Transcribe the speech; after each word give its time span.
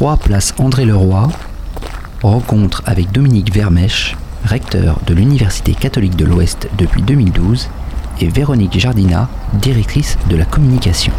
3 0.00 0.16
place 0.16 0.54
André 0.56 0.86
Leroy, 0.86 1.28
rencontre 2.22 2.82
avec 2.86 3.12
Dominique 3.12 3.52
Vermèche, 3.52 4.16
recteur 4.46 4.98
de 5.06 5.12
l'Université 5.12 5.74
catholique 5.74 6.16
de 6.16 6.24
l'Ouest 6.24 6.70
depuis 6.78 7.02
2012, 7.02 7.68
et 8.22 8.28
Véronique 8.28 8.78
Jardina, 8.78 9.28
directrice 9.52 10.16
de 10.30 10.36
la 10.36 10.46
communication. 10.46 11.12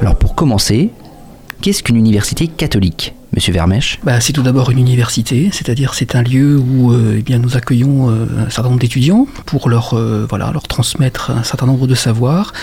Alors 0.00 0.16
pour 0.16 0.34
commencer, 0.34 0.92
qu'est-ce 1.60 1.82
qu'une 1.82 1.96
université 1.96 2.48
catholique 2.48 3.14
Monsieur 3.34 3.52
Vermèche 3.52 4.00
bah, 4.02 4.18
C'est 4.22 4.32
tout 4.32 4.42
d'abord 4.42 4.70
une 4.70 4.78
université, 4.78 5.50
c'est-à-dire 5.52 5.92
c'est 5.92 6.14
un 6.14 6.22
lieu 6.22 6.58
où 6.58 6.90
euh, 6.90 7.16
eh 7.18 7.22
bien, 7.22 7.38
nous 7.38 7.58
accueillons 7.58 8.08
euh, 8.08 8.46
un 8.46 8.48
certain 8.48 8.70
nombre 8.70 8.80
d'étudiants 8.80 9.26
pour 9.44 9.68
euh, 9.68 10.26
leur 10.38 10.62
transmettre 10.68 11.32
un 11.32 11.42
certain 11.42 11.66
nombre 11.66 11.86
de 11.86 11.94
savoirs. 11.94 12.54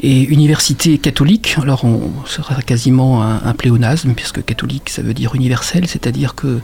Et 0.00 0.22
université 0.22 0.98
catholique, 0.98 1.56
alors 1.60 1.84
on 1.84 2.12
sera 2.24 2.62
quasiment 2.62 3.22
un, 3.22 3.52
pléonasme, 3.52 4.12
puisque 4.14 4.44
catholique 4.44 4.90
ça 4.90 5.02
veut 5.02 5.14
dire 5.14 5.34
universel, 5.34 5.88
c'est-à-dire 5.88 6.34
que 6.34 6.60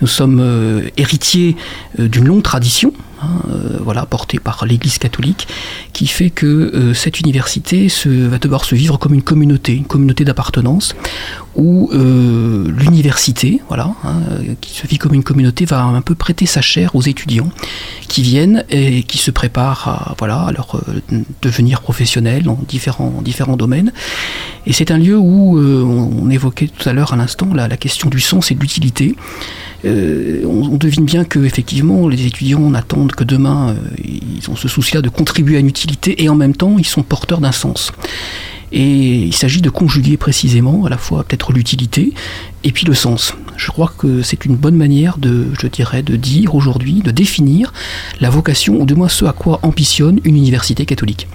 nous 0.00 0.06
sommes 0.06 0.82
héritiers 0.96 1.56
d'une 1.98 2.24
longue 2.24 2.42
tradition, 2.42 2.94
hein, 3.22 3.42
voilà, 3.80 4.06
portée 4.06 4.38
par 4.38 4.64
l'Église 4.66 4.98
catholique, 4.98 5.48
qui 5.92 6.06
fait 6.06 6.30
que 6.30 6.92
cette 6.94 7.20
université 7.20 7.88
va 8.06 8.38
devoir 8.38 8.64
se 8.64 8.74
vivre 8.74 8.98
comme 8.98 9.14
une 9.14 9.22
communauté, 9.22 9.74
une 9.74 9.86
communauté 9.86 10.24
d'appartenance, 10.24 10.94
où 11.56 11.90
euh, 11.92 12.70
l'université, 12.70 13.60
voilà, 13.68 13.92
hein, 14.04 14.20
qui 14.60 14.74
se 14.74 14.86
vit 14.86 14.98
comme 14.98 15.14
une 15.14 15.24
communauté, 15.24 15.64
va 15.64 15.82
un 15.82 16.00
peu 16.00 16.14
prêter 16.14 16.46
sa 16.46 16.60
chair 16.60 16.94
aux 16.94 17.02
étudiants 17.02 17.50
qui 18.08 18.22
viennent 18.22 18.64
et 18.70 19.02
qui 19.02 19.18
se 19.18 19.30
préparent 19.30 19.88
à, 19.88 20.14
voilà, 20.18 20.50
leur 20.54 20.76
euh, 20.76 21.22
devenir 21.42 21.80
professionnels 21.80 22.44
dans 22.44 22.58
différents, 22.68 23.20
différents 23.22 23.56
domaines. 23.56 23.92
Et 24.66 24.72
c'est 24.72 24.90
un 24.90 24.98
lieu 24.98 25.16
où 25.18 25.58
euh, 25.58 25.82
on, 25.82 26.30
évoquait 26.30 26.68
tout 26.68 26.88
à 26.88 26.92
l'heure 26.92 27.12
à 27.12 27.16
l'instant 27.16 27.52
la, 27.52 27.68
question 27.76 28.08
du 28.08 28.20
sens 28.20 28.50
et 28.50 28.54
de 28.54 28.60
l'utilité. 28.60 29.16
Euh, 29.84 30.44
on, 30.44 30.76
devine 30.76 31.04
bien 31.04 31.24
que 31.24 31.38
effectivement 31.40 32.08
les 32.08 32.26
étudiants 32.26 32.70
n'attendent 32.70 33.12
que 33.12 33.24
demain, 33.24 33.76
ils 34.04 34.48
ont 34.50 34.56
ce 34.56 34.68
souci-là 34.68 35.02
de 35.02 35.08
contribuer 35.08 35.56
à 35.56 35.60
une 35.60 35.68
utilité 35.68 36.22
et 36.22 36.28
en 36.28 36.34
même 36.34 36.54
temps 36.54 36.76
ils 36.78 36.86
sont 36.86 37.02
porteurs 37.02 37.40
d'un 37.40 37.52
sens. 37.52 37.92
Et 38.72 39.16
il 39.16 39.34
s'agit 39.34 39.60
de 39.60 39.70
conjuguer 39.70 40.16
précisément 40.16 40.84
à 40.84 40.88
la 40.88 40.98
fois 40.98 41.24
peut-être 41.24 41.52
l'utilité 41.52 42.12
et 42.62 42.72
puis 42.72 42.86
le 42.86 42.94
sens. 42.94 43.34
Je 43.56 43.70
crois 43.70 43.92
que 43.98 44.22
c'est 44.22 44.44
une 44.44 44.56
bonne 44.56 44.76
manière 44.76 45.18
de, 45.18 45.48
je 45.60 45.66
dirais, 45.66 46.02
de 46.02 46.16
dire 46.16 46.54
aujourd'hui, 46.54 47.02
de 47.02 47.10
définir 47.10 47.72
la 48.20 48.30
vocation, 48.30 48.80
ou 48.80 48.86
du 48.86 48.94
moins 48.94 49.08
ce 49.08 49.24
à 49.24 49.32
quoi 49.32 49.58
ambitionne 49.62 50.20
une 50.24 50.36
université 50.36 50.86
catholique. 50.86 51.26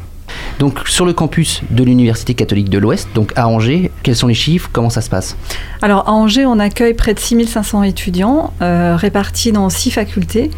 Donc 0.60 0.88
sur 0.88 1.06
le 1.06 1.14
campus 1.14 1.62
de 1.70 1.84
l'Université 1.84 2.34
catholique 2.34 2.70
de 2.70 2.78
l'Ouest, 2.78 3.10
donc 3.14 3.34
à 3.36 3.48
Angers, 3.48 3.92
quels 4.04 4.16
sont 4.16 4.28
les 4.28 4.34
chiffres? 4.34 4.70
Comment 4.72 4.90
ça 4.90 5.02
se 5.02 5.10
passe? 5.10 5.36
Alors 5.82 6.08
à 6.08 6.14
Angers, 6.14 6.46
on 6.46 6.60
accueille 6.60 6.94
près 6.94 7.14
de 7.14 7.20
6500 7.20 7.84
étudiants 7.84 8.54
euh, 8.62 8.96
répartis 8.96 9.52
dans 9.52 9.70
six 9.70 9.92
facultés 9.92 10.52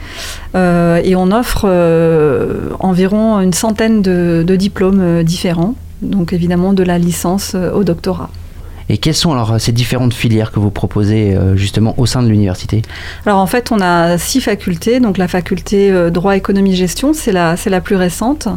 euh, 0.55 1.01
et 1.03 1.15
on 1.15 1.31
offre 1.31 1.65
euh, 1.65 2.69
environ 2.79 3.39
une 3.39 3.53
centaine 3.53 4.01
de, 4.01 4.55
diplômes 4.57 5.23
différents. 5.23 5.75
Donc 6.01 6.33
évidemment 6.33 6.73
de 6.73 6.83
la 6.83 6.97
licence 6.97 7.55
au 7.55 7.83
doctorat. 7.83 8.29
Et 8.89 8.97
quelles 8.97 9.15
sont 9.15 9.33
alors 9.33 9.59
ces 9.59 9.71
différentes 9.71 10.13
filières 10.13 10.51
que 10.51 10.59
vous 10.59 10.71
proposez 10.71 11.35
euh, 11.35 11.57
justement 11.57 11.93
au 11.97 12.05
sein 12.05 12.23
de 12.23 12.29
l'université? 12.29 12.81
Alors 13.25 13.39
en 13.39 13.47
fait, 13.47 13.71
on 13.71 13.81
a 13.81 14.17
six 14.17 14.39
facultés. 14.39 14.99
Donc 14.99 15.17
la 15.17 15.27
faculté 15.27 15.91
euh, 15.91 16.09
droit, 16.09 16.37
économie, 16.37 16.75
gestion, 16.75 17.13
c'est 17.13 17.33
la, 17.33 17.57
c'est 17.57 17.69
la 17.69 17.81
plus 17.81 17.95
récente. 17.95 18.47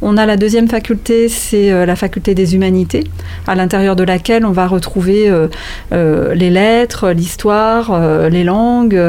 On 0.00 0.16
a 0.16 0.26
la 0.26 0.36
deuxième 0.36 0.68
faculté, 0.68 1.28
c'est 1.28 1.86
la 1.86 1.96
faculté 1.96 2.34
des 2.34 2.54
humanités, 2.54 3.04
à 3.46 3.54
l'intérieur 3.54 3.96
de 3.96 4.04
laquelle 4.04 4.44
on 4.44 4.52
va 4.52 4.66
retrouver 4.66 5.28
euh, 5.92 6.34
les 6.34 6.50
lettres, 6.50 7.10
l'histoire, 7.10 8.28
les 8.28 8.44
langues, 8.44 9.00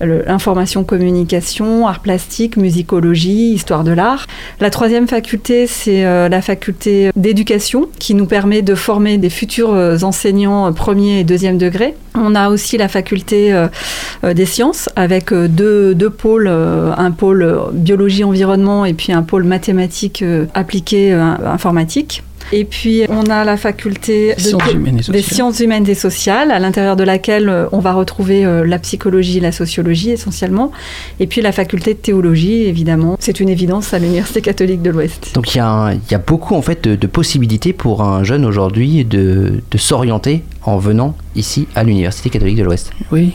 l'information 0.00 0.84
communication, 0.84 1.86
art 1.86 2.00
plastique, 2.00 2.56
musicologie, 2.56 3.52
histoire 3.52 3.84
de 3.84 3.92
l'art. 3.92 4.26
La 4.60 4.70
troisième 4.70 5.08
faculté, 5.08 5.66
c'est 5.66 6.02
la 6.02 6.42
faculté 6.42 7.10
d'éducation, 7.16 7.88
qui 7.98 8.14
nous 8.14 8.26
permet 8.26 8.62
de 8.62 8.74
former 8.74 9.18
des 9.18 9.30
futurs 9.30 9.70
enseignants 10.02 10.19
enseignants 10.20 10.70
premier 10.74 11.20
et 11.20 11.24
deuxième 11.24 11.56
degré. 11.56 11.94
On 12.14 12.34
a 12.34 12.50
aussi 12.50 12.76
la 12.76 12.88
faculté 12.88 13.54
euh, 13.54 14.34
des 14.34 14.44
sciences 14.44 14.90
avec 14.94 15.32
euh, 15.32 15.48
deux, 15.48 15.94
deux 15.94 16.10
pôles, 16.10 16.46
euh, 16.46 16.92
un 16.94 17.10
pôle 17.10 17.70
biologie-environnement 17.72 18.84
et 18.84 18.92
puis 18.92 19.14
un 19.14 19.22
pôle 19.22 19.44
mathématiques 19.44 20.22
appliquées 20.52 21.12
informatique. 21.12 22.22
Et 22.52 22.64
puis, 22.64 23.02
on 23.08 23.26
a 23.30 23.44
la 23.44 23.56
faculté 23.56 24.34
de, 24.34 24.40
sciences 24.40 25.10
des 25.10 25.22
sciences 25.22 25.60
humaines 25.60 25.88
et 25.88 25.94
sociales, 25.94 26.50
à 26.50 26.58
l'intérieur 26.58 26.96
de 26.96 27.04
laquelle 27.04 27.48
euh, 27.48 27.66
on 27.72 27.78
va 27.78 27.92
retrouver 27.92 28.44
euh, 28.44 28.66
la 28.66 28.78
psychologie 28.78 29.38
et 29.38 29.40
la 29.40 29.52
sociologie 29.52 30.10
essentiellement. 30.10 30.72
Et 31.20 31.26
puis, 31.26 31.40
la 31.40 31.52
faculté 31.52 31.94
de 31.94 31.98
théologie, 31.98 32.64
évidemment. 32.64 33.16
C'est 33.20 33.40
une 33.40 33.48
évidence 33.48 33.94
à 33.94 33.98
l'Université 33.98 34.40
catholique 34.40 34.82
de 34.82 34.90
l'Ouest. 34.90 35.30
Donc, 35.34 35.54
il 35.54 35.58
y, 35.58 35.60
a 35.60 35.92
il 35.92 36.10
y 36.10 36.14
a 36.14 36.18
beaucoup, 36.18 36.54
en 36.54 36.62
fait, 36.62 36.82
de, 36.84 36.96
de 36.96 37.06
possibilités 37.06 37.72
pour 37.72 38.02
un 38.02 38.24
jeune 38.24 38.44
aujourd'hui 38.44 39.04
de, 39.04 39.62
de 39.70 39.78
s'orienter 39.78 40.42
en 40.62 40.78
venant 40.78 41.16
ici 41.36 41.68
à 41.74 41.84
l'Université 41.84 42.28
catholique 42.30 42.56
de 42.56 42.64
l'Ouest. 42.64 42.92
Oui, 43.12 43.32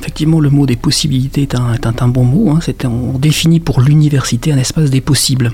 effectivement, 0.00 0.40
le 0.40 0.50
mot 0.50 0.66
des 0.66 0.76
possibilités 0.76 1.42
est 1.42 1.54
un, 1.54 1.74
un, 1.84 2.08
bon 2.08 2.24
mot. 2.24 2.50
Hein. 2.50 2.60
On 2.84 3.18
définit 3.18 3.60
pour 3.60 3.80
l'université 3.80 4.52
un 4.52 4.58
espace 4.58 4.90
des 4.90 5.00
possibles. 5.00 5.52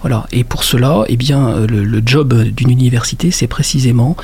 Voilà. 0.00 0.26
Et 0.32 0.44
pour 0.44 0.64
cela, 0.64 1.04
eh 1.08 1.16
bien, 1.16 1.60
le, 1.66 1.84
le 1.84 2.02
job 2.04 2.34
d'une 2.34 2.70
université, 2.70 3.30
c'est 3.30 3.46
précisément 3.46 4.16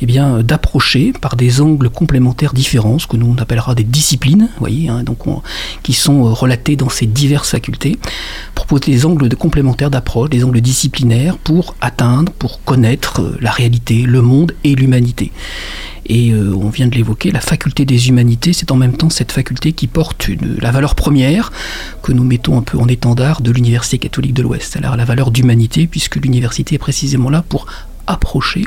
eh 0.00 0.06
bien, 0.06 0.42
d'approcher 0.42 1.12
par 1.12 1.36
des 1.36 1.60
angles 1.60 1.90
complémentaires 1.90 2.52
différents, 2.52 2.98
ce 2.98 3.06
que 3.06 3.16
nous 3.16 3.34
on 3.36 3.40
appellera 3.40 3.74
des 3.74 3.84
disciplines, 3.84 4.48
voyez, 4.58 4.88
hein, 4.88 5.02
donc 5.04 5.26
on, 5.26 5.42
qui 5.82 5.92
sont 5.92 6.32
relatés 6.34 6.76
dans 6.76 6.88
ces 6.88 7.06
diverses 7.06 7.50
facultés, 7.50 7.98
proposer 8.54 8.92
des 8.92 9.06
angles 9.06 9.34
complémentaires 9.36 9.90
d'approche, 9.90 10.30
des 10.30 10.44
angles 10.44 10.60
disciplinaires 10.60 11.38
pour 11.38 11.74
atteindre, 11.80 12.32
pour 12.32 12.62
connaître 12.64 13.36
la 13.40 13.50
réalité, 13.50 14.02
le 14.02 14.22
monde 14.22 14.52
et 14.64 14.74
l'humanité. 14.74 15.32
Et 16.06 16.30
euh, 16.30 16.54
on 16.54 16.68
vient 16.68 16.88
de 16.88 16.94
l'évoquer, 16.94 17.30
la 17.30 17.40
faculté 17.40 17.84
des 17.84 18.08
humanités, 18.08 18.52
c'est 18.52 18.70
en 18.70 18.76
même 18.76 18.96
temps 18.96 19.10
cette 19.10 19.32
faculté 19.32 19.72
qui 19.72 19.86
porte 19.86 20.28
la 20.60 20.70
valeur 20.70 20.94
première 20.94 21.52
que 22.02 22.12
nous 22.12 22.24
mettons 22.24 22.58
un 22.58 22.62
peu 22.62 22.78
en 22.78 22.88
étendard 22.88 23.40
de 23.40 23.50
l'Université 23.50 23.98
catholique 23.98 24.34
de 24.34 24.42
l'Ouest, 24.42 24.76
alors 24.76 24.96
la 24.96 25.04
valeur 25.04 25.30
d'humanité, 25.30 25.86
puisque 25.86 26.16
l'université 26.16 26.74
est 26.74 26.78
précisément 26.78 27.30
là 27.30 27.42
pour 27.48 27.66
approcher 28.06 28.66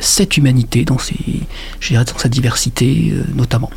cette 0.00 0.36
humanité 0.36 0.84
dans, 0.84 0.98
ses, 0.98 1.16
dans 1.90 2.18
sa 2.18 2.28
diversité 2.28 3.12
euh, 3.12 3.24
notamment. 3.34 3.70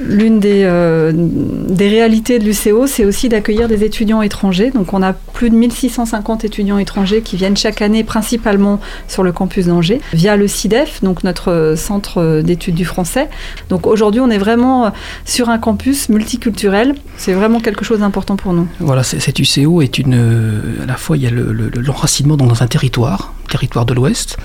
L'une 0.00 0.40
des, 0.40 0.62
euh, 0.64 1.12
des, 1.14 1.88
réalités 1.88 2.38
de 2.38 2.44
l'UCO, 2.44 2.86
c'est 2.86 3.04
aussi 3.04 3.28
d'accueillir 3.28 3.68
des 3.68 3.84
étudiants 3.84 4.22
étrangers. 4.22 4.70
Donc 4.70 4.92
on 4.92 5.02
a 5.02 5.12
plus 5.12 5.50
de 5.50 5.54
1650 5.56 6.44
étudiants 6.44 6.78
étrangers 6.78 7.22
qui 7.22 7.36
viennent 7.36 7.56
chaque 7.56 7.82
année 7.82 8.04
principalement 8.04 8.80
sur 9.08 9.22
le 9.22 9.32
campus 9.32 9.66
d'Angers 9.66 10.00
via 10.12 10.36
le 10.36 10.46
CIDEF, 10.46 11.02
donc 11.02 11.24
notre 11.24 11.74
centre 11.76 12.42
d'études 12.42 12.74
du 12.74 12.84
français. 12.84 13.28
Donc 13.68 13.86
aujourd'hui 13.86 14.20
on 14.20 14.30
est 14.30 14.38
vraiment 14.38 14.92
sur 15.24 15.48
un 15.48 15.58
campus 15.58 16.08
multiculturel. 16.08 16.94
C'est 17.16 17.32
vraiment 17.32 17.60
quelque 17.60 17.84
chose 17.84 18.00
d'important 18.00 18.36
pour 18.36 18.52
nous. 18.52 18.68
Voilà, 18.80 19.02
cette 19.02 19.38
UCO 19.38 19.82
est 19.82 19.98
une... 19.98 20.78
À 20.82 20.86
la 20.86 20.96
fois 20.96 21.16
il 21.16 21.22
y 21.22 21.26
a 21.26 21.30
l'enracinement 21.30 22.36
le, 22.36 22.42
le, 22.44 22.48
dans 22.48 22.62
un 22.62 22.66
territoire, 22.66 23.34
territoire 23.48 23.86
de 23.86 23.94
l'Ouest. 23.94 24.36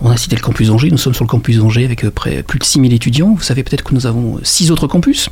On 0.00 0.10
a 0.10 0.16
cité 0.16 0.36
le 0.36 0.42
campus 0.42 0.68
d'Angers, 0.68 0.90
nous 0.90 0.98
sommes 0.98 1.14
sur 1.14 1.24
le 1.24 1.28
campus 1.28 1.58
d'Angers 1.58 1.84
avec 1.84 2.08
près, 2.10 2.42
plus 2.42 2.58
de 2.58 2.64
6000 2.64 2.92
étudiants. 2.92 3.34
Vous 3.34 3.42
savez 3.42 3.62
peut-être 3.62 3.84
que 3.84 3.94
nous 3.94 4.06
avons 4.06 4.38
six 4.42 4.70
autres 4.70 4.86
campus. 4.86 5.28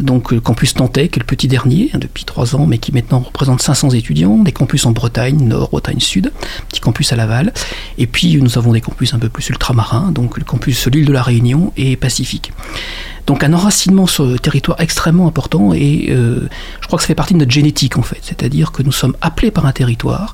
Donc 0.00 0.30
le 0.30 0.40
campus 0.40 0.76
Nantais, 0.76 1.08
qui 1.08 1.18
est 1.18 1.22
le 1.22 1.26
petit 1.26 1.48
dernier, 1.48 1.90
depuis 1.94 2.24
trois 2.24 2.54
ans, 2.54 2.66
mais 2.66 2.78
qui 2.78 2.92
maintenant 2.92 3.20
représente 3.20 3.60
500 3.62 3.90
étudiants, 3.90 4.38
des 4.38 4.52
campus 4.52 4.86
en 4.86 4.92
Bretagne, 4.92 5.42
Nord, 5.42 5.70
Bretagne 5.70 6.00
Sud, 6.00 6.32
petit 6.68 6.80
campus 6.80 7.12
à 7.12 7.16
Laval, 7.16 7.52
et 7.96 8.06
puis 8.06 8.40
nous 8.40 8.58
avons 8.58 8.72
des 8.72 8.80
campus 8.80 9.14
un 9.14 9.18
peu 9.18 9.28
plus 9.28 9.48
ultramarins, 9.48 10.12
donc 10.12 10.38
le 10.38 10.44
campus 10.44 10.86
l'île 10.86 11.06
de 11.06 11.12
la 11.12 11.22
Réunion 11.22 11.72
et 11.76 11.96
Pacifique. 11.96 12.52
Donc 13.26 13.44
un 13.44 13.52
enracinement 13.52 14.06
sur 14.06 14.24
le 14.24 14.38
territoire 14.38 14.80
extrêmement 14.80 15.26
important 15.26 15.74
et 15.74 16.06
euh, 16.08 16.48
je 16.80 16.86
crois 16.86 16.96
que 16.96 17.02
ça 17.02 17.08
fait 17.08 17.14
partie 17.14 17.34
de 17.34 17.38
notre 17.38 17.50
génétique 17.50 17.98
en 17.98 18.02
fait, 18.02 18.20
c'est-à-dire 18.22 18.72
que 18.72 18.82
nous 18.82 18.92
sommes 18.92 19.16
appelés 19.20 19.50
par 19.50 19.66
un 19.66 19.72
territoire 19.72 20.32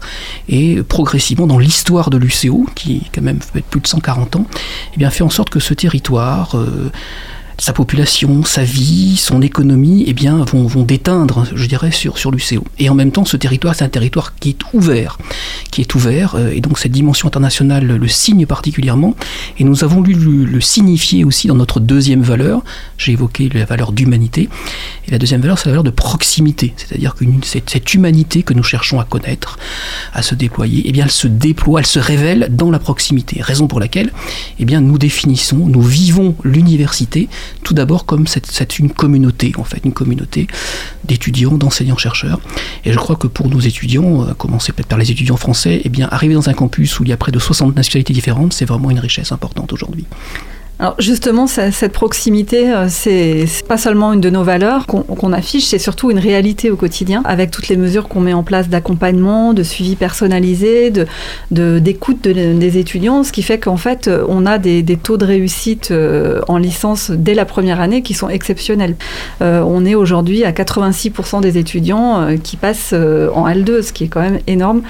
et 0.49 0.81
progressivement 0.83 1.49
dans 1.49 1.59
l'histoire 1.59 2.11
de 2.11 2.19
l'UCO, 2.19 2.67
qui 2.77 3.11
quand 3.13 3.23
même 3.23 3.41
fait 3.41 3.65
plus 3.65 3.81
de 3.81 3.87
140 3.89 4.37
ans, 4.37 4.47
eh 4.95 4.99
bien 4.99 5.11
fait 5.11 5.25
en 5.25 5.31
sorte 5.31 5.51
que 5.51 5.59
ce 5.61 5.75
territoire... 5.75 6.57
Euh, 6.57 6.93
sa 7.59 7.73
population, 7.73 8.45
sa 8.45 8.65
vie, 8.65 9.17
son 9.17 9.43
économie, 9.43 10.05
eh 10.07 10.13
bien, 10.13 10.45
vont, 10.45 10.67
vont 10.67 10.83
déteindre, 10.83 11.47
je 11.55 11.67
dirais, 11.67 11.93
sur, 11.93 12.19
sur 12.19 12.31
l'UCO. 12.31 12.65
Et 12.79 12.89
en 12.89 12.95
même 12.95 13.13
temps, 13.13 13.25
ce 13.25 13.37
territoire, 13.37 13.75
c'est 13.75 13.85
un 13.85 13.89
territoire 13.89 14.35
qui 14.37 14.51
est 14.51 14.59
ouvert, 14.73 15.19
qui 15.71 15.81
est 15.81 15.95
ouvert, 15.95 16.35
euh, 16.35 16.51
et 16.53 16.61
donc 16.61 16.79
cette 16.79 16.93
dimension 16.93 17.29
internationale 17.29 17.87
le 17.87 18.09
signe 18.09 18.47
particulièrement, 18.47 19.15
et 19.59 19.65
nous 19.65 19.85
avons 19.85 19.97
voulu 19.97 20.15
le, 20.15 20.61
signifier 20.61 21.25
aussi 21.25 21.47
dans 21.47 21.55
notre 21.55 21.79
deuxième 21.79 22.23
valeur, 22.23 22.65
j'ai 22.99 23.13
évoqué 23.13 23.49
la 23.53 23.65
valeur 23.65 23.93
d'humanité, 23.93 24.49
et 25.07 25.11
la 25.11 25.19
deuxième 25.19 25.41
valeur, 25.41 25.59
c'est 25.59 25.67
la 25.67 25.73
valeur 25.73 25.85
de 25.85 25.91
proximité, 25.91 26.75
c'est-à-dire 26.77 27.15
que 27.15 27.25
cette, 27.43 27.71
cette, 27.71 27.95
humanité 27.95 28.43
que 28.43 28.55
nous 28.55 28.63
cherchons 28.63 28.99
à 28.99 29.05
connaître, 29.05 29.59
à 30.15 30.23
se 30.23 30.35
déployer, 30.35 30.83
eh 30.87 30.93
bien, 30.93 31.05
elle 31.05 31.11
se 31.11 31.29
déploie, 31.29 31.81
elle 31.81 31.87
se 31.87 31.99
révèle 31.99 32.49
dans 32.51 32.71
la 32.71 32.79
proximité, 32.79 33.41
raison 33.41 33.67
pour 33.67 33.79
laquelle, 33.79 34.11
eh 34.59 34.65
bien, 34.65 34.81
nous 34.81 34.99
définissons, 34.99 35.57
nous 35.57 35.83
vivons 35.83 36.35
l'université 36.43 37.29
tout 37.63 37.75
d'abord 37.75 38.07
comme 38.07 38.27
c'est 38.27 38.79
une 38.79 38.91
communauté, 38.91 39.53
en 39.59 39.65
fait, 39.65 39.81
une 39.85 39.93
communauté 39.93 40.47
d'étudiants, 41.05 41.57
d'enseignants-chercheurs. 41.57 42.41
Et 42.85 42.93
je 42.93 42.99
crois 42.99 43.17
que 43.17 43.27
pour 43.27 43.49
nos 43.49 43.61
étudiants, 43.61 44.27
à 44.27 44.35
commencer 44.35 44.73
peut-être 44.73 44.89
par 44.89 44.99
les 44.99 45.11
étudiants 45.11 45.37
français, 45.37 45.81
eh 45.85 45.89
bien, 45.89 46.09
arriver 46.11 46.35
dans 46.35 46.49
un 46.49 46.55
campus 46.55 46.99
où 47.01 47.05
il 47.05 47.11
y 47.11 47.13
a 47.13 47.17
près 47.17 47.33
de 47.33 47.39
60 47.39 47.75
nationalités 47.77 48.13
différentes, 48.13 48.53
c'est 48.53 48.65
vraiment 48.65 48.91
une 48.91 48.99
richesse 48.99 49.33
importante 49.33 49.73
aujourd'hui. 49.73 50.07
Alors 50.85 50.97
justement, 50.99 51.47
cette 51.47 51.93
proximité, 51.93 52.71
euh, 52.71 52.89
c'est 52.91 53.47
pas 53.67 53.79
seulement 53.79 54.13
une 54.13 54.21
de 54.21 54.29
nos 54.29 54.43
valeurs 54.43 54.87
qu'on 54.87 55.33
affiche, 55.33 55.65
c'est 55.65 55.79
surtout 55.79 56.11
une 56.11 56.19
réalité 56.19 56.71
au 56.71 56.77
quotidien, 56.77 57.23
avec 57.25 57.51
toutes 57.51 57.69
les 57.69 57.79
mesures 57.79 58.07
qu'on 58.07 58.21
met 58.21 58.35
en 58.35 58.43
place 58.43 58.69
d'accompagnement, 58.69 59.55
de 59.55 59.63
suivi 59.63 59.97
personnalisé, 59.97 60.91
de 60.91 61.07
d'écoute 61.51 62.21
des 62.29 62.77
étudiants, 62.77 63.25
ce 63.25 63.33
qui 63.33 63.43
fait 63.43 63.59
qu'en 63.59 63.79
fait, 63.79 64.11
on 64.29 64.45
a 64.45 64.59
des, 64.59 64.85
taux 65.03 65.17
de 65.17 65.25
réussite 65.25 65.91
euh, 65.91 66.43
en 66.49 66.59
licence 66.59 67.11
dès 67.11 67.33
la 67.33 67.47
première 67.47 67.81
année 67.81 68.03
qui 68.03 68.13
sont 68.13 68.29
exceptionnels. 68.29 68.97
Euh, 69.41 69.63
on 69.67 69.87
est 69.87 69.95
aujourd'hui 69.95 70.45
à 70.45 70.53
86% 70.53 71.41
des 71.41 71.57
étudiants 71.57 72.37
qui 72.43 72.59
passent 72.59 72.93
en 72.93 73.49
L2, 73.49 73.81
ce 73.81 73.95
qui 73.95 74.05
est 74.05 74.09
quand 74.09 74.21
même 74.21 74.41
énorme. 74.47 74.83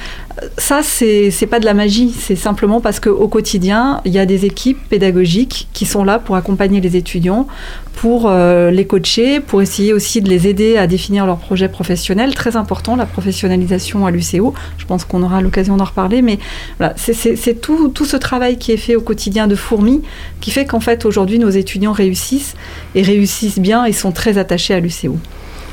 Ça, 0.59 0.81
c'est 0.83 1.47
pas 1.49 1.61
de 1.61 1.65
la 1.65 1.75
magie, 1.75 2.13
c'est 2.19 2.35
simplement 2.37 2.81
parce 2.81 2.99
qu'au 2.99 3.29
quotidien, 3.29 4.01
il 4.05 4.13
y 4.13 4.19
a 4.19 4.27
des 4.27 4.45
équipes 4.45 4.79
pédagogiques 4.89 5.69
qui 5.73 5.84
sont 5.87 6.05
là 6.05 6.19
pour 6.19 6.37
accompagner 6.37 6.81
les 6.81 6.97
étudiants, 6.97 7.47
pour 7.95 8.27
euh, 8.27 8.71
les 8.71 8.87
coacher, 8.87 9.41
pour 9.41 9.63
essayer 9.63 9.93
aussi 9.93 10.21
de 10.21 10.29
les 10.29 10.49
aider 10.49 10.77
à 10.77 10.87
définir 10.87 11.27
leur 11.27 11.39
projet 11.39 11.69
professionnel. 11.69 12.35
Très 12.35 12.57
important, 12.57 12.97
la 12.97 13.07
professionnalisation 13.07 14.07
à 14.07 14.11
l'UCO. 14.11 14.55
Je 14.79 14.85
pense 14.87 15.05
qu'on 15.05 15.23
aura 15.23 15.41
l'occasion 15.41 15.77
d'en 15.77 15.85
reparler, 15.85 16.23
mais 16.23 16.39
c'est 16.97 17.61
tout, 17.61 17.89
tout 17.89 18.05
ce 18.05 18.17
travail 18.17 18.59
qui 18.59 18.73
est 18.73 18.77
fait 18.77 18.97
au 18.97 19.01
quotidien 19.01 19.47
de 19.47 19.55
fourmi 19.55 20.03
qui 20.41 20.51
fait 20.51 20.67
qu'en 20.67 20.81
fait, 20.81 21.05
aujourd'hui, 21.05 21.39
nos 21.39 21.51
étudiants 21.51 21.93
réussissent 21.93 22.55
et 22.95 23.03
réussissent 23.03 23.59
bien 23.59 23.85
et 23.85 23.93
sont 23.93 24.13
très 24.13 24.39
attachés 24.39 24.75
à 24.75 24.81
l'UCO. 24.81 25.17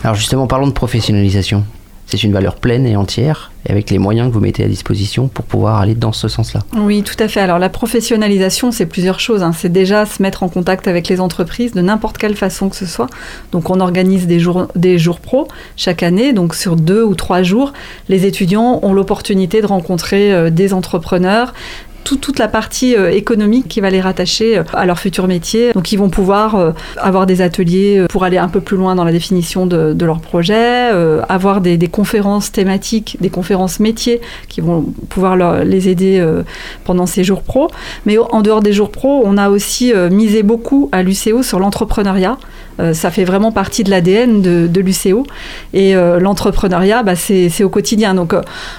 Alors 0.04 0.16
justement, 0.16 0.48
parlons 0.48 0.68
de 0.68 0.74
professionnalisation. 0.74 1.64
C'est 2.12 2.24
une 2.24 2.34
valeur 2.34 2.56
pleine 2.56 2.86
et 2.86 2.98
entière, 2.98 3.54
et 3.66 3.72
avec 3.72 3.90
les 3.90 3.98
moyens 3.98 4.28
que 4.28 4.34
vous 4.34 4.42
mettez 4.42 4.66
à 4.66 4.68
disposition 4.68 5.30
pour 5.30 5.46
pouvoir 5.46 5.78
aller 5.78 5.96
dans 5.96 6.12
ce 6.12 6.28
sens-là. 6.28 6.60
Oui, 6.76 7.04
tout 7.04 7.16
à 7.20 7.30
fait. 7.30 7.40
Alors 7.40 7.58
la 7.58 7.70
professionnalisation, 7.70 8.74
c'est 8.74 8.86
plusieurs 8.86 9.22
choses. 9.22 9.44
Hein. 9.44 9.54
C'est 9.58 9.72
déjà 9.72 10.06
se 10.06 10.22
mettre 10.22 10.44
en 10.44 10.50
contact 10.50 10.90
avec 10.90 11.08
les 11.08 11.22
entreprises 11.22 11.72
de 11.72 11.80
n'importe 11.80 12.18
quelle 12.18 12.36
façon 12.36 12.68
que 12.68 12.76
ce 12.76 12.86
soit. 12.86 13.08
Donc 13.54 13.70
on 13.70 13.80
organise 13.80 14.28
des 14.28 14.42
jours, 14.42 14.68
des 14.76 15.00
jours 15.00 15.22
pro 15.22 15.48
chaque 15.78 16.04
année. 16.04 16.34
Donc 16.34 16.54
sur 16.54 16.76
deux 16.76 17.02
ou 17.02 17.16
trois 17.16 17.44
jours, 17.44 17.72
les 18.10 18.26
étudiants 18.26 18.82
ont 18.84 18.92
l'opportunité 18.92 19.62
de 19.62 19.68
rencontrer 19.68 20.34
euh, 20.34 20.50
des 20.50 20.74
entrepreneurs, 20.74 21.54
toute 22.04 22.40
la 22.40 22.48
partie 22.48 22.96
euh, 22.96 23.12
économique 23.12 23.68
qui 23.68 23.82
va 23.82 23.90
les 23.90 24.02
rattacher 24.02 24.58
euh, 24.58 24.64
à 24.74 24.86
leur 24.86 25.00
futur 25.00 25.28
métier. 25.28 25.72
Donc 25.74 25.92
ils 25.92 25.98
vont 25.98 26.10
pouvoir 26.10 26.56
euh, 26.56 26.72
avoir 26.98 27.26
des 27.26 27.42
ateliers 27.42 28.06
pour 28.10 28.24
aller 28.24 28.38
un 28.38 28.48
peu 28.48 28.62
plus 28.62 28.78
loin 28.78 28.96
dans 28.96 29.04
la 29.04 29.12
définition 29.12 29.66
de, 29.66 29.96
leur 30.04 30.20
projet, 30.20 30.90
avoir 31.30 31.62
des, 31.62 31.78
conférences 31.88 32.52
thématiques, 32.52 33.18
des 33.22 33.30
conférences 33.30 33.80
métiers 33.80 34.22
qui 34.48 34.62
vont 34.62 34.82
pouvoir 35.10 35.64
les 35.64 35.90
aider 35.90 36.26
pendant 36.84 37.06
ces 37.06 37.24
jours 37.24 37.44
pro. 37.44 37.70
Mais 38.06 38.18
en 38.18 38.42
dehors 38.42 38.62
des 38.62 38.74
jours 38.74 38.92
pro, 38.92 39.22
on 39.26 39.38
a 39.38 39.50
aussi 39.50 39.94
misé 40.12 40.44
beaucoup 40.44 40.90
à 40.92 41.04
l'UCO 41.04 41.44
sur 41.44 41.60
l'entrepreneuriat. 41.60 42.38
Ça 42.94 43.12
fait 43.12 43.24
vraiment 43.24 43.52
partie 43.52 43.84
de 43.84 43.90
l'ADN 43.90 44.42
de, 44.42 44.82
l'UCO. 44.82 45.26
Et 45.74 45.94
l'entrepreneuriat, 45.94 47.04
bah, 47.04 47.16
c'est 47.16 47.64
au 47.64 47.70
quotidien. 47.70 48.14
Donc 48.14 48.34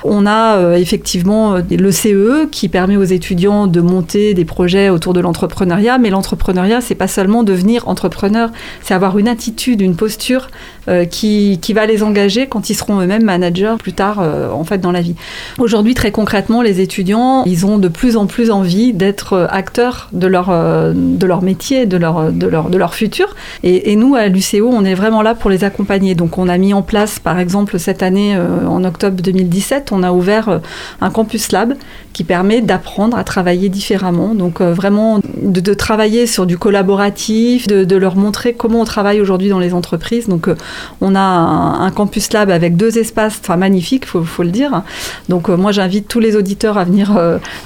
on 0.04 0.26
a 0.26 0.76
effectivement 0.76 1.56
le 1.70 1.90
CE 1.90 2.46
qui 2.50 2.68
permet 2.68 2.96
aux 2.96 3.04
étudiants 3.04 3.66
de 3.66 3.80
monter 3.80 4.34
des 4.34 4.44
projets 4.44 4.88
autour 4.88 5.12
de 5.12 5.20
l'entrepreneuriat, 5.20 5.98
mais 5.98 6.10
l'entrepreneuriat, 6.10 6.80
c'est 6.80 6.94
pas 6.94 7.08
seulement 7.08 7.42
devenir 7.42 7.88
entrepreneur, 7.88 8.50
c'est 8.82 8.94
avoir 8.94 9.18
une 9.18 9.28
attitude, 9.28 9.80
une 9.80 9.96
posture 9.96 10.48
euh, 10.88 11.04
qui, 11.04 11.58
qui, 11.62 11.72
va 11.72 11.86
les 11.86 12.02
engager 12.02 12.46
quand 12.48 12.70
ils 12.70 12.74
seront 12.74 13.00
eux-mêmes 13.00 13.24
managers 13.24 13.74
plus 13.78 13.92
tard 13.92 14.18
euh, 14.20 14.50
en 14.50 14.64
fait 14.64 14.78
dans 14.78 14.92
la 14.92 15.00
vie. 15.00 15.14
Aujourd'hui, 15.58 15.94
très 15.94 16.10
concrètement, 16.10 16.62
les 16.62 16.80
étudiants, 16.80 17.44
ils 17.44 17.66
ont 17.66 17.78
de 17.78 17.88
plus 17.88 18.16
en 18.16 18.26
plus 18.26 18.50
envie 18.50 18.92
d'être 18.92 19.34
euh, 19.34 19.46
acteurs 19.48 20.08
de 20.12 20.26
leur, 20.26 20.48
de 20.48 21.26
leur 21.26 21.42
métier, 21.42 21.86
de 21.86 21.96
leur, 21.96 22.32
de 22.32 22.46
leur, 22.46 22.68
de 22.68 22.78
leur 22.78 22.94
futur. 22.94 23.34
Et 23.62 23.91
nous, 23.96 24.14
à 24.14 24.28
l'UCO, 24.28 24.68
on 24.72 24.84
est 24.84 24.94
vraiment 24.94 25.22
là 25.22 25.34
pour 25.34 25.50
les 25.50 25.64
accompagner. 25.64 26.14
Donc, 26.14 26.38
on 26.38 26.48
a 26.48 26.58
mis 26.58 26.74
en 26.74 26.82
place, 26.82 27.18
par 27.18 27.38
exemple, 27.38 27.78
cette 27.78 28.02
année, 28.02 28.36
en 28.66 28.84
octobre 28.84 29.22
2017, 29.22 29.92
on 29.92 30.02
a 30.02 30.12
ouvert 30.12 30.60
un 31.00 31.10
campus 31.10 31.52
lab 31.52 31.74
qui 32.12 32.24
permet 32.24 32.60
d'apprendre 32.60 33.16
à 33.16 33.24
travailler 33.24 33.68
différemment. 33.68 34.34
Donc 34.34 34.60
euh, 34.60 34.72
vraiment 34.72 35.20
de, 35.42 35.74
travailler 35.74 36.26
sur 36.26 36.46
du 36.46 36.58
collaboratif, 36.58 37.66
de, 37.66 37.96
leur 37.96 38.16
montrer 38.16 38.54
comment 38.54 38.80
on 38.80 38.84
travaille 38.84 39.20
aujourd'hui 39.20 39.48
dans 39.48 39.58
les 39.58 39.74
entreprises. 39.74 40.28
Donc 40.28 40.48
euh, 40.48 40.56
on 41.00 41.14
a 41.14 41.20
un, 41.20 41.90
campus 41.90 42.32
lab 42.32 42.50
avec 42.50 42.76
deux 42.76 42.98
espaces, 42.98 43.38
enfin 43.42 43.56
magnifiques, 43.56 44.06
faut, 44.06 44.22
faut 44.22 44.42
le 44.42 44.50
dire. 44.50 44.82
Donc 45.28 45.48
euh, 45.48 45.56
moi 45.56 45.72
j'invite 45.72 46.08
tous 46.08 46.20
les 46.20 46.36
auditeurs 46.36 46.78
à 46.78 46.84
venir 46.84 47.12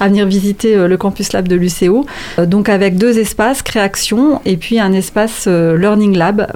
à 0.00 0.08
venir 0.08 0.26
visiter 0.26 0.76
le 0.76 0.96
campus 0.96 1.32
lab 1.32 1.48
de 1.48 1.56
l'UCO. 1.56 2.06
donc 2.38 2.68
avec 2.68 2.96
deux 2.96 3.18
espaces, 3.18 3.62
création 3.62 4.40
et 4.44 4.56
puis 4.56 4.78
un 4.78 4.92
espace 4.92 5.46
learning 5.46 6.05
lab 6.14 6.46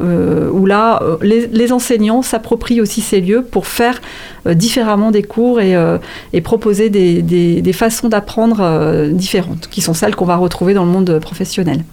où 0.52 0.66
là 0.66 1.02
les, 1.22 1.72
enseignants 1.72 2.22
s'approprient 2.22 2.80
aussi 2.80 3.00
ces 3.00 3.20
lieux 3.20 3.42
pour 3.42 3.66
faire 3.66 4.00
différemment 4.46 5.10
des 5.10 5.22
cours 5.22 5.60
et, 5.60 6.40
proposer 6.42 6.90
des, 6.90 7.72
façons 7.72 8.08
d'apprendre 8.08 8.60
euh, 8.60 9.08
différentes, 9.10 9.68
qui 9.70 9.80
sont 9.80 9.94
celles 9.94 10.14
qu'on 10.14 10.24
va 10.24 10.36
retrouver 10.36 10.74
dans 10.74 10.84
le 10.84 10.90
monde 10.90 11.18
professionnel. 11.20 11.84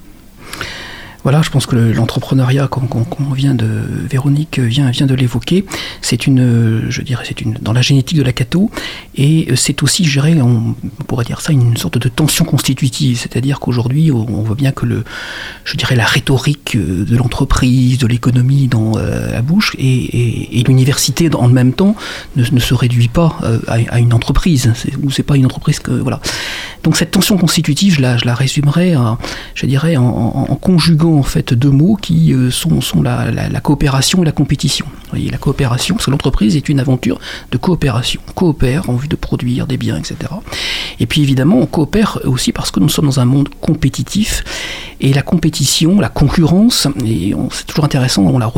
Voilà, 1.27 1.41
je 1.41 1.49
pense 1.49 1.65
que 1.65 1.75
l'entrepreneuriat, 1.75 2.69
qu'on 2.69 3.33
vient 3.33 3.53
de 3.53 3.67
Véronique 4.09 4.59
vient, 4.59 4.89
vient 4.91 5.05
de 5.05 5.13
l'évoquer, 5.13 5.65
c'est 6.01 6.25
une, 6.25 6.85
je 6.87 7.01
dirais, 7.01 7.25
c'est 7.27 7.41
une 7.41 7.55
dans 7.61 7.73
la 7.73 7.81
génétique 7.81 8.17
de 8.17 8.23
la 8.23 8.31
cato, 8.31 8.71
et 9.17 9.49
c'est 9.57 9.83
aussi, 9.83 10.05
je 10.05 10.21
dirais, 10.21 10.41
on 10.41 10.73
pourrait 11.05 11.25
dire 11.25 11.41
ça, 11.41 11.51
une 11.51 11.75
sorte 11.75 11.97
de 11.97 12.07
tension 12.07 12.45
constitutive, 12.45 13.19
c'est-à-dire 13.19 13.59
qu'aujourd'hui, 13.59 14.09
on 14.09 14.41
voit 14.41 14.55
bien 14.55 14.71
que 14.71 14.85
le, 14.85 15.03
je 15.65 15.75
dirais, 15.75 15.97
la 15.97 16.05
rhétorique 16.05 16.77
de 16.77 17.17
l'entreprise, 17.17 17.97
de 17.97 18.07
l'économie 18.07 18.69
dans 18.69 18.93
euh, 18.95 19.29
la 19.29 19.41
bouche, 19.41 19.75
et, 19.77 20.63
l'université 20.65 21.29
en 21.35 21.49
même 21.49 21.73
temps 21.73 21.97
ne, 22.37 22.59
se 22.59 22.73
réduit 22.73 23.09
pas 23.09 23.37
euh, 23.43 23.59
à, 23.67 23.99
une 23.99 24.13
entreprise, 24.13 24.71
ou 25.03 25.11
c'est 25.11 25.23
pas 25.23 25.35
une 25.35 25.45
entreprise 25.45 25.79
que 25.79 25.91
voilà. 25.91 26.21
Donc 26.87 26.95
cette 26.95 27.11
tension 27.11 27.37
constitutive, 27.37 27.95
je 27.95 28.01
la, 28.01 28.33
résumerais, 28.33 28.95
je 29.55 29.65
dirais, 29.65 29.97
en 29.97 30.57
conjuguant 30.61 31.17
en 31.17 31.23
fait 31.23 31.53
deux 31.53 31.69
mots 31.69 31.97
qui 32.01 32.31
euh, 32.31 32.49
sont, 32.49 32.79
la, 33.01 33.59
coopération 33.59 34.21
et 34.21 34.25
la 34.25 34.31
compétition. 34.31 34.85
Vous 34.85 35.09
voyez, 35.09 35.29
la 35.29 35.37
coopération, 35.37 35.95
parce 35.95 36.05
que 36.05 36.11
l'entreprise 36.11 36.55
est 36.55 36.69
une 36.69 36.79
aventure 36.79 37.19
de 37.51 37.57
coopération. 37.57 38.21
On 38.29 38.31
coopère 38.31 38.89
en 38.89 38.95
vue 38.95 39.09
de 39.09 39.17
produire 39.17 39.67
des 39.67 39.75
biens, 39.75 39.97
etc. 39.97 40.15
Et 41.01 41.07
puis 41.07 41.21
évidemment, 41.21 41.57
on 41.57 41.65
coopère 41.65 42.19
aussi 42.23 42.53
parce 42.53 42.71
que 42.71 42.79
nous 42.79 42.87
sommes 42.87 43.07
dans 43.07 43.19
un 43.19 43.25
monde 43.25 43.49
compétitif. 43.59 44.45
Et 45.01 45.13
la 45.13 45.23
compétition, 45.23 45.99
la 45.99 46.09
concurrence, 46.09 46.87
c'est 47.51 47.67
toujours 47.67 47.85
intéressant, 47.85 48.23
on, 48.23 48.39
la 48.39 48.49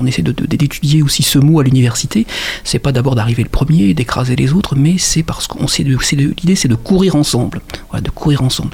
on 0.00 0.06
essaie 0.06 0.22
d'étudier 0.22 1.02
aussi 1.02 1.22
ce 1.22 1.38
mot 1.38 1.60
à 1.60 1.62
l'université. 1.62 2.26
C'est 2.64 2.80
pas 2.80 2.90
d'abord 2.90 3.14
d'arriver 3.14 3.44
le 3.44 3.48
premier, 3.48 3.94
d'écraser 3.94 4.34
les 4.34 4.52
autres, 4.52 4.74
mais 4.74 4.98
c'est 4.98 5.22
parce 5.22 5.46
qu'on 5.46 5.66
l'idée, 5.84 6.56
c'est 6.56 6.68
de 6.68 6.74
courir 6.74 7.16
ensemble. 7.16 7.60
De 8.02 8.10
courir 8.10 8.42
ensemble. 8.42 8.70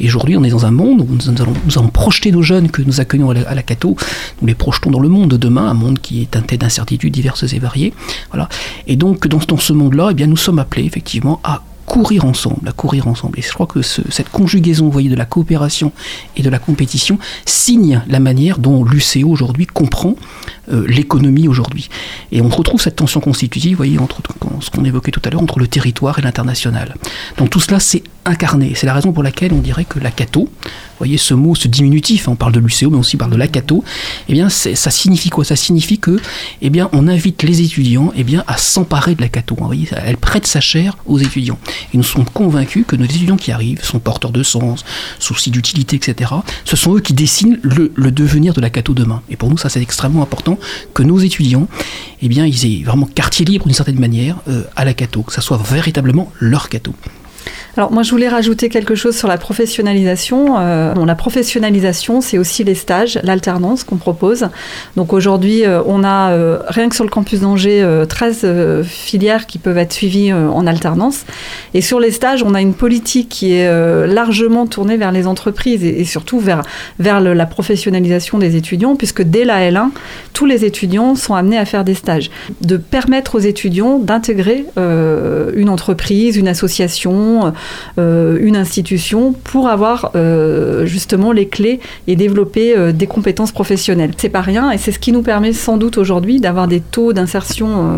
Et 0.00 0.08
aujourd'hui, 0.08 0.36
on 0.36 0.42
est 0.42 0.50
dans 0.50 0.66
un 0.66 0.72
monde 0.72 1.00
où 1.02 1.08
nous 1.08 1.42
allons, 1.42 1.54
nous 1.64 1.78
allons 1.78 1.88
projeter 1.88 2.32
nos 2.32 2.42
jeunes 2.42 2.70
que 2.70 2.82
nous 2.82 3.00
accueillons 3.00 3.30
à 3.30 3.54
la, 3.54 3.62
Cato, 3.62 3.96
nous 4.40 4.48
les 4.48 4.54
projetons 4.54 4.90
dans 4.90 4.98
le 4.98 5.08
monde 5.08 5.30
de 5.30 5.36
demain, 5.36 5.68
un 5.68 5.74
monde 5.74 6.00
qui 6.00 6.22
est 6.22 6.30
teinté 6.32 6.56
d'incertitudes 6.56 7.12
diverses 7.12 7.52
et 7.52 7.58
variées. 7.60 7.94
Voilà. 8.30 8.48
Et 8.88 8.96
donc, 8.96 9.28
dans, 9.28 9.38
dans 9.46 9.58
ce 9.58 9.72
monde-là, 9.72 10.08
eh 10.10 10.14
bien, 10.14 10.26
nous 10.26 10.36
sommes 10.36 10.58
appelés 10.58 10.84
effectivement 10.84 11.40
à 11.44 11.62
courir 11.86 12.24
ensemble, 12.24 12.68
à 12.68 12.72
courir 12.72 13.06
ensemble. 13.08 13.38
Et 13.38 13.42
je 13.42 13.52
crois 13.52 13.66
que 13.66 13.82
cette 13.82 14.28
conjugaison, 14.28 14.88
voyez, 14.88 15.10
de 15.10 15.16
la 15.16 15.26
coopération 15.26 15.92
et 16.36 16.42
de 16.42 16.50
la 16.50 16.58
compétition 16.58 17.18
signe 17.44 18.02
la 18.08 18.20
manière 18.20 18.58
dont 18.58 18.84
l'UCO 18.84 19.28
aujourd'hui 19.28 19.66
comprend 19.66 20.16
l'économie 20.68 21.48
aujourd'hui. 21.48 21.88
Et 22.32 22.40
on 22.40 22.48
retrouve 22.48 22.80
cette 22.80 22.96
tension 22.96 23.20
constitutive, 23.20 23.76
voyez, 23.76 23.98
entre 23.98 24.20
ce 24.60 24.70
qu'on 24.70 24.84
évoquait 24.84 25.10
tout 25.10 25.22
à 25.24 25.30
l'heure, 25.30 25.42
entre 25.42 25.58
le 25.58 25.66
territoire 25.66 26.18
et 26.18 26.22
l'international. 26.22 26.94
Donc 27.36 27.50
tout 27.50 27.60
cela, 27.60 27.80
c'est 27.80 28.02
incarné. 28.24 28.72
C'est 28.74 28.86
la 28.86 28.94
raison 28.94 29.12
pour 29.12 29.22
laquelle 29.22 29.52
on 29.52 29.58
dirait 29.58 29.84
que 29.84 29.98
la 29.98 30.10
cato, 30.10 30.48
voyez 30.98 31.18
ce 31.18 31.34
mot, 31.34 31.54
ce 31.54 31.68
diminutif, 31.68 32.28
hein, 32.28 32.32
on 32.32 32.36
parle 32.36 32.52
de 32.52 32.60
l'UCO, 32.60 32.90
mais 32.90 32.96
aussi 32.96 33.16
on 33.16 33.18
parle 33.18 33.32
de 33.32 33.36
la 33.36 33.48
cato, 33.48 33.84
eh 34.28 34.32
bien 34.32 34.48
ça 34.48 34.90
signifie 34.90 35.30
quoi? 35.30 35.44
Ça 35.44 35.56
signifie 35.56 35.98
que 35.98 36.18
eh 36.62 36.70
bien, 36.70 36.88
on 36.92 37.08
invite 37.08 37.42
les 37.42 37.62
étudiants 37.62 38.12
eh 38.16 38.24
bien, 38.24 38.44
à 38.46 38.56
s'emparer 38.56 39.14
de 39.14 39.20
la 39.20 39.28
cato. 39.28 39.56
Vous 39.58 39.66
voyez, 39.66 39.88
elle 40.04 40.16
prête 40.16 40.46
sa 40.46 40.60
chair 40.60 40.96
aux 41.06 41.18
étudiants. 41.18 41.58
Et 41.92 41.96
nous 41.96 42.02
sommes 42.02 42.24
convaincus 42.24 42.84
que 42.86 42.96
nos 42.96 43.04
étudiants 43.04 43.36
qui 43.36 43.52
arrivent 43.52 43.84
sont 43.84 43.98
porteurs 43.98 44.32
de 44.32 44.42
sens, 44.42 44.84
soucis 45.18 45.50
d'utilité, 45.50 45.96
etc. 45.96 46.30
Ce 46.64 46.76
sont 46.76 46.96
eux 46.96 47.00
qui 47.00 47.12
dessinent 47.12 47.58
le, 47.62 47.90
devenir 48.10 48.54
de 48.54 48.60
la 48.60 48.70
cato 48.70 48.94
demain. 48.94 49.22
Et 49.28 49.36
pour 49.36 49.50
nous, 49.50 49.58
ça 49.58 49.68
c'est 49.68 49.82
extrêmement 49.82 50.22
important 50.22 50.53
que 50.92 51.02
nos 51.02 51.18
étudiants, 51.18 51.68
eh 52.22 52.28
bien, 52.28 52.46
ils 52.46 52.66
aient 52.66 52.84
vraiment 52.84 53.06
quartier 53.06 53.44
libre 53.44 53.66
d'une 53.66 53.74
certaine 53.74 53.98
manière 53.98 54.38
euh, 54.48 54.64
à 54.76 54.84
la 54.84 54.94
cato, 54.94 55.22
que 55.22 55.32
ça 55.32 55.40
soit 55.40 55.60
véritablement 55.62 56.32
leur 56.40 56.68
cato. 56.68 56.94
Alors 57.76 57.90
moi 57.90 58.02
je 58.02 58.10
voulais 58.10 58.28
rajouter 58.28 58.68
quelque 58.68 58.94
chose 58.94 59.16
sur 59.16 59.26
la 59.28 59.36
professionnalisation. 59.36 60.58
Euh, 60.58 60.94
la 61.04 61.14
professionnalisation 61.14 62.20
c'est 62.20 62.38
aussi 62.38 62.62
les 62.62 62.74
stages, 62.74 63.18
l'alternance 63.22 63.82
qu'on 63.84 63.96
propose. 63.96 64.48
Donc 64.96 65.12
aujourd'hui 65.12 65.64
euh, 65.64 65.82
on 65.86 66.04
a 66.04 66.30
euh, 66.30 66.58
rien 66.68 66.88
que 66.88 66.94
sur 66.94 67.04
le 67.04 67.10
campus 67.10 67.40
d'Angers 67.40 67.84
13 68.08 68.84
filières 68.84 69.46
qui 69.46 69.58
peuvent 69.58 69.78
être 69.78 69.92
suivies 69.92 70.32
en 70.32 70.66
alternance. 70.66 71.24
Et 71.74 71.80
sur 71.80 71.98
les 71.98 72.10
stages 72.10 72.42
on 72.44 72.54
a 72.54 72.60
une 72.60 72.74
politique 72.74 73.28
qui 73.28 73.54
est 73.54 74.06
largement 74.06 74.66
tournée 74.66 74.96
vers 74.96 75.12
les 75.12 75.26
entreprises 75.26 75.84
et, 75.84 76.04
surtout 76.04 76.38
vers, 76.38 76.62
vers 76.98 77.20
la 77.20 77.46
professionnalisation 77.46 78.38
des 78.38 78.56
étudiants 78.56 78.94
puisque 78.94 79.22
dès 79.22 79.44
la 79.44 79.70
L1 79.70 79.88
tous 80.32 80.46
les 80.46 80.64
étudiants 80.64 81.14
sont 81.16 81.34
amenés 81.34 81.58
à 81.58 81.64
faire 81.64 81.84
des 81.84 81.94
stages. 81.94 82.30
De 82.60 82.76
permettre 82.76 83.34
aux 83.34 83.40
étudiants 83.40 83.98
d'intégrer 83.98 84.66
une 84.76 85.68
entreprise, 85.68 86.36
une 86.36 86.48
association, 86.48 87.46
euh, 87.46 87.50
une 87.96 88.56
institution 88.56 89.32
pour 89.32 89.68
avoir 89.68 90.10
euh, 90.16 90.86
justement 90.86 91.32
les 91.32 91.48
clés 91.48 91.80
et 92.06 92.16
développer 92.16 92.76
euh, 92.76 92.92
des 92.92 93.06
compétences 93.06 93.52
professionnelles. 93.52 94.12
C'est 94.16 94.28
pas 94.28 94.40
rien 94.40 94.70
et 94.70 94.78
c'est 94.78 94.92
ce 94.92 94.98
qui 94.98 95.12
nous 95.12 95.22
permet 95.22 95.52
sans 95.52 95.76
doute 95.76 95.98
aujourd'hui 95.98 96.40
d'avoir 96.40 96.68
des 96.68 96.80
taux 96.80 97.12
d'insertion 97.12 97.94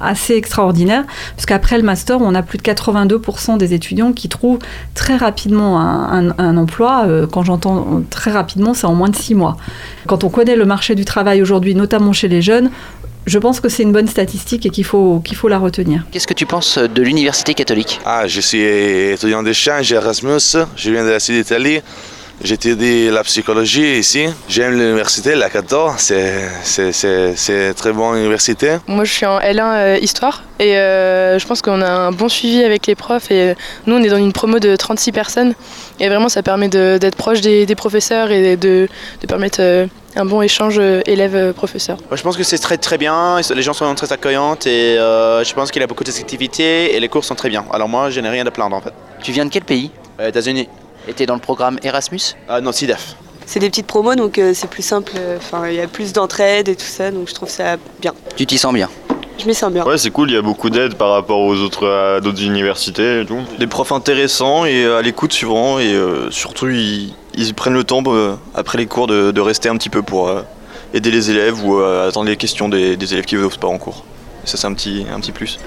assez 0.00 0.34
extraordinaires, 0.34 1.04
puisqu'après 1.36 1.76
le 1.76 1.82
master, 1.82 2.20
on 2.20 2.34
a 2.34 2.42
plus 2.42 2.58
de 2.58 2.62
82% 2.62 3.58
des 3.58 3.74
étudiants 3.74 4.12
qui 4.12 4.28
trouvent 4.28 4.58
très 4.94 5.16
rapidement 5.16 5.80
un, 5.80 6.56
emploi. 6.56 7.06
quand 7.30 7.42
j'entends 7.42 8.02
très 8.10 8.30
rapidement, 8.30 8.74
c'est 8.74 8.86
en 8.86 8.94
moins 8.94 9.08
de 9.08 9.16
six 9.16 9.34
mois. 9.34 9.56
Quand 10.06 10.24
on 10.24 10.28
connaît 10.28 10.56
le 10.56 10.64
marché 10.64 10.94
du 10.94 11.04
travail 11.04 11.42
aujourd'hui, 11.42 11.74
notamment 11.74 12.12
chez 12.12 12.28
les 12.28 12.42
jeunes, 12.42 12.70
je 13.26 13.38
pense 13.38 13.60
que 13.60 13.68
c'est 13.68 13.82
une 13.82 13.92
bonne 13.92 14.08
statistique 14.08 14.66
et 14.66 14.70
qu'il 14.70 14.84
faut, 14.84 15.20
qu'il 15.24 15.36
faut 15.36 15.48
la 15.48 15.58
retenir. 15.58 16.04
Qu'est-ce 16.10 16.26
que 16.26 16.34
tu 16.34 16.46
penses 16.46 16.78
de 16.78 17.02
l'université 17.02 17.54
catholique? 17.54 18.00
Ah, 18.04 18.26
je 18.26 18.40
suis 18.40 18.62
étudiant 18.62 19.42
d'échange 19.42 19.92
Erasmus, 19.92 20.56
je 20.76 20.90
viens 20.90 21.04
de 21.04 21.10
la 21.10 21.20
Sud 21.20 21.36
d'Italie. 21.36 21.80
J'étudie 22.42 23.08
la 23.08 23.22
psychologie 23.22 23.98
ici. 23.98 24.26
J'aime 24.48 24.72
l'université, 24.72 25.36
la 25.36 25.48
Cato. 25.48 25.90
C'est, 25.96 26.48
c'est, 26.64 27.68
une 27.68 27.74
très 27.74 27.92
bonne 27.92 28.18
université. 28.18 28.78
Moi, 28.88 29.04
je 29.04 29.12
suis 29.12 29.26
en 29.26 29.38
L1 29.38 29.60
euh, 29.62 29.98
Histoire 30.02 30.42
et 30.58 30.76
euh, 30.76 31.38
je 31.38 31.46
pense 31.46 31.62
qu'on 31.62 31.80
a 31.80 31.88
un 31.88 32.10
bon 32.10 32.28
suivi 32.28 32.64
avec 32.64 32.88
les 32.88 32.96
profs. 32.96 33.30
Et 33.30 33.54
nous, 33.86 33.94
on 33.94 34.02
est 34.02 34.08
dans 34.08 34.16
une 34.16 34.32
promo 34.32 34.58
de 34.58 34.74
36 34.74 35.12
personnes. 35.12 35.54
Et 36.00 36.08
vraiment, 36.08 36.28
ça 36.28 36.42
permet 36.42 36.68
d'être 36.68 37.16
proche 37.16 37.42
des, 37.42 37.66
professeurs 37.76 38.32
et 38.32 38.56
de, 38.56 38.88
de 39.20 39.26
permettre 39.28 39.60
euh, 39.60 39.86
un 40.16 40.24
bon 40.24 40.42
échange 40.42 40.78
élève-professeur. 40.78 41.98
Je 42.10 42.22
pense 42.22 42.36
que 42.36 42.42
c'est 42.42 42.58
très 42.58 42.76
très 42.76 42.98
bien, 42.98 43.40
les 43.54 43.62
gens 43.62 43.72
sont 43.72 43.94
très 43.94 44.12
accueillantes 44.12 44.66
et 44.66 44.96
je 44.96 45.54
pense 45.54 45.70
qu'il 45.70 45.80
y 45.80 45.84
a 45.84 45.86
beaucoup 45.86 46.04
d'activités 46.04 46.94
et 46.94 47.00
les 47.00 47.08
cours 47.08 47.24
sont 47.24 47.34
très 47.34 47.48
bien. 47.48 47.64
Alors 47.72 47.88
moi, 47.88 48.10
je 48.10 48.20
n'ai 48.20 48.28
rien 48.28 48.46
à 48.46 48.50
plaindre 48.50 48.76
en 48.76 48.80
fait. 48.80 48.92
Tu 49.22 49.32
viens 49.32 49.44
de 49.44 49.50
quel 49.50 49.64
pays? 49.64 49.90
États-Unis. 50.20 50.68
Et 51.08 51.14
t'es 51.14 51.26
dans 51.26 51.34
le 51.34 51.40
programme 51.40 51.78
Erasmus? 51.82 52.36
Ah 52.48 52.60
non, 52.60 52.70
SIDEF. 52.70 53.16
C'est 53.44 53.58
des 53.58 53.68
petites 53.70 53.88
promos, 53.88 54.14
donc 54.14 54.38
euh, 54.38 54.52
c'est 54.54 54.68
plus 54.68 54.84
simple. 54.84 55.12
Euh, 55.16 55.36
enfin, 55.36 55.66
il 55.66 55.74
y 55.74 55.80
a 55.80 55.88
plus 55.88 56.12
d'entraide 56.12 56.68
et 56.68 56.76
tout 56.76 56.86
ça, 56.86 57.10
donc 57.10 57.28
je 57.28 57.34
trouve 57.34 57.48
ça 57.48 57.76
bien. 58.00 58.14
Tu 58.36 58.46
t'y 58.46 58.56
sens 58.56 58.72
bien? 58.72 58.88
Je 59.38 59.46
m'y 59.46 59.54
sens 59.54 59.72
bien. 59.72 59.84
Ouais, 59.84 59.98
c'est 59.98 60.10
cool, 60.10 60.30
il 60.30 60.34
y 60.34 60.36
a 60.36 60.42
beaucoup 60.42 60.70
d'aide 60.70 60.94
par 60.94 61.10
rapport 61.10 61.40
aux 61.40 61.56
autres, 61.56 62.20
d'autres 62.20 62.42
universités 62.42 63.20
et 63.20 63.26
tout. 63.26 63.40
Des 63.58 63.66
profs 63.66 63.92
intéressants 63.92 64.64
et 64.64 64.84
euh, 64.84 64.98
à 64.98 65.02
l'écoute 65.02 65.32
souvent, 65.32 65.78
et 65.78 65.94
surtout 66.30 66.68
ils, 66.68 67.14
prennent 67.54 67.74
le 67.74 67.84
temps 67.84 68.02
après 68.54 68.78
les 68.78 68.86
cours 68.86 69.06
de, 69.06 69.40
rester 69.40 69.68
un 69.68 69.76
petit 69.76 69.90
peu 69.90 70.02
pour 70.02 70.30
aider 70.94 71.10
les 71.10 71.30
élèves 71.30 71.64
ou 71.64 71.78
attendre 71.80 72.26
les 72.26 72.36
questions 72.36 72.68
des, 72.68 72.96
des 72.96 73.12
élèves 73.14 73.24
qui 73.24 73.34
ne 73.34 73.40
veulent 73.40 73.50
pas 73.60 73.68
en 73.68 73.78
cours. 73.78 74.04
ça, 74.44 74.56
c'est 74.56 74.66
un 74.66 74.74
petit, 74.74 75.06
un 75.12 75.20
petit 75.20 75.32
plus. 75.32 75.58